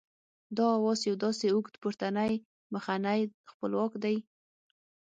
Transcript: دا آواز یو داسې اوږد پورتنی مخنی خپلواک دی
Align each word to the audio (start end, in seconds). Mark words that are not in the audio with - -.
دا 0.57 0.65
آواز 0.77 0.99
یو 1.09 1.15
داسې 1.25 1.45
اوږد 1.49 1.73
پورتنی 1.81 2.33
مخنی 2.73 3.21
خپلواک 3.51 3.91
دی 4.03 4.17